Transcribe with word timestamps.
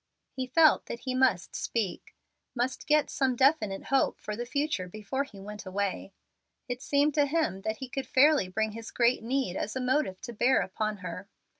He 0.31 0.47
felt 0.47 0.87
that 0.87 1.01
he 1.01 1.13
must 1.13 1.53
speak 1.55 2.15
must 2.55 2.87
get 2.87 3.07
some 3.11 3.35
definite 3.35 3.83
hope 3.93 4.19
for 4.19 4.35
the 4.35 4.47
future 4.47 4.87
before 4.87 5.25
he 5.25 5.39
went 5.39 5.63
away. 5.63 6.11
It 6.67 6.81
seemed 6.81 7.13
to 7.13 7.27
him 7.27 7.61
that 7.61 7.77
he 7.77 7.87
could 7.87 8.07
fairly 8.07 8.47
bring 8.47 8.71
his 8.71 8.89
great 8.89 9.21
need 9.21 9.55
as 9.55 9.75
a 9.75 9.79
motive 9.79 10.19
to 10.21 10.33
bear 10.33 10.61
upon 10.61 10.97
her. 11.05 11.29